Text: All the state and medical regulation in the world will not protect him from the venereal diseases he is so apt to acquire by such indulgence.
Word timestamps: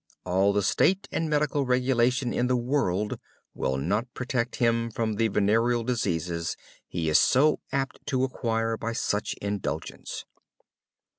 All 0.25 0.51
the 0.51 0.63
state 0.63 1.07
and 1.11 1.29
medical 1.29 1.63
regulation 1.63 2.33
in 2.33 2.47
the 2.47 2.55
world 2.55 3.19
will 3.53 3.77
not 3.77 4.11
protect 4.15 4.55
him 4.55 4.89
from 4.89 5.13
the 5.13 5.27
venereal 5.27 5.83
diseases 5.83 6.57
he 6.87 7.07
is 7.07 7.19
so 7.19 7.59
apt 7.71 7.99
to 8.07 8.23
acquire 8.23 8.77
by 8.77 8.93
such 8.93 9.35
indulgence. 9.43 10.25